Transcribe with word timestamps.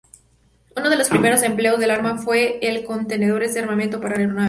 Uno 0.75 0.89
de 0.89 0.95
los 0.97 1.09
primeros 1.09 1.43
empleos 1.43 1.79
del 1.79 1.91
arma 1.91 2.17
fue 2.17 2.57
en 2.63 2.83
contenedores 2.83 3.53
de 3.53 3.59
armamento 3.59 4.01
para 4.01 4.15
aeronaves. 4.17 4.39